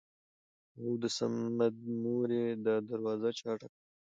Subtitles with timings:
[0.79, 3.77] اوو د صمد مورې دا دروازه چا ټکوله!!